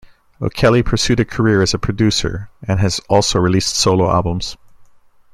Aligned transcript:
O'Kelly 0.41 0.81
pursued 0.81 1.19
a 1.19 1.25
career 1.25 1.61
as 1.61 1.75
a 1.75 1.77
producer 1.77 2.49
and 2.67 2.79
has 2.79 2.99
also 3.07 3.37
released 3.37 3.75
solo 3.75 4.09
albums. 4.09 4.57